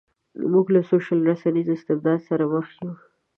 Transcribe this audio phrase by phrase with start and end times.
[0.51, 2.91] موږ له سوشل رسنیز استبداد سره مخ یو.